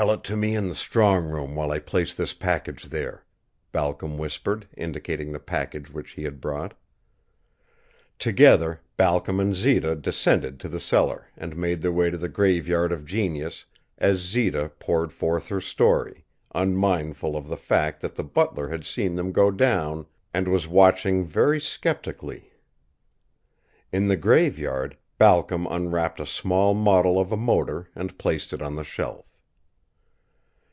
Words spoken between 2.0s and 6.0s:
this package there," Balcom whispered, indicating the package